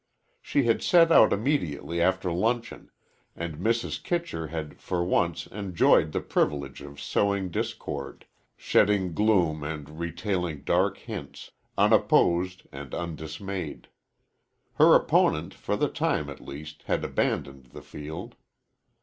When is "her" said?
14.73-14.95